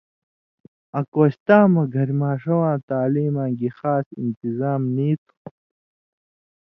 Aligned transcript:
آں 0.97 1.05
کوستاں 1.13 1.65
مہ 1.73 1.83
گھریۡماݜہ 1.93 2.53
واں 2.59 2.77
تعلیماں 2.89 3.49
گی 3.57 3.69
خاص 3.77 4.07
انتظام 4.21 4.81
نی 4.95 5.09
تُھو۔ 5.25 5.35